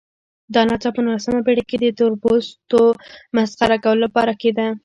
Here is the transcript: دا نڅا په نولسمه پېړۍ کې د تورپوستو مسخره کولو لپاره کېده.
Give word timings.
دا 0.53 0.61
نڅا 0.69 0.89
په 0.95 1.01
نولسمه 1.05 1.41
پېړۍ 1.45 1.63
کې 1.69 1.77
د 1.79 1.85
تورپوستو 1.99 2.81
مسخره 3.35 3.77
کولو 3.83 4.01
لپاره 4.05 4.33
کېده. 4.41 4.67